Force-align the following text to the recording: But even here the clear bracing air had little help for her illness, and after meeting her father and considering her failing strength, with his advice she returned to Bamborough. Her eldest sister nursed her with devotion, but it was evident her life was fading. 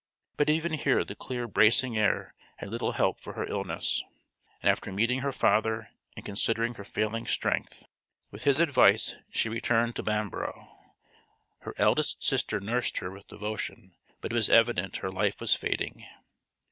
But 0.35 0.49
even 0.49 0.73
here 0.73 1.05
the 1.05 1.13
clear 1.13 1.47
bracing 1.47 1.95
air 1.95 2.33
had 2.57 2.69
little 2.71 2.93
help 2.93 3.19
for 3.21 3.33
her 3.33 3.45
illness, 3.45 4.03
and 4.59 4.71
after 4.71 4.91
meeting 4.91 5.19
her 5.19 5.31
father 5.31 5.91
and 6.15 6.25
considering 6.25 6.73
her 6.73 6.83
failing 6.83 7.27
strength, 7.27 7.83
with 8.31 8.43
his 8.43 8.59
advice 8.59 9.13
she 9.29 9.47
returned 9.47 9.95
to 9.97 10.01
Bamborough. 10.01 10.67
Her 11.59 11.75
eldest 11.77 12.23
sister 12.23 12.59
nursed 12.59 12.97
her 12.97 13.11
with 13.11 13.27
devotion, 13.27 13.93
but 14.21 14.31
it 14.31 14.35
was 14.35 14.49
evident 14.49 14.97
her 15.05 15.11
life 15.11 15.39
was 15.39 15.53
fading. 15.53 16.03